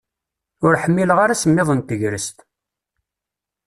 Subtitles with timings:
[0.65, 2.37] Ur ḥmmileɣ ara asemmiḍ n tegrest.